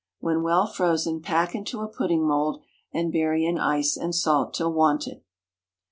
When 0.19 0.41
well 0.41 0.65
frozen, 0.65 1.21
pack 1.21 1.53
into 1.53 1.81
a 1.81 1.87
pudding 1.87 2.25
mould, 2.27 2.59
and 2.91 3.11
bury 3.11 3.45
in 3.45 3.59
ice 3.59 3.95
and 3.95 4.15
salt 4.15 4.51
till 4.51 4.73
wanted. 4.73 5.21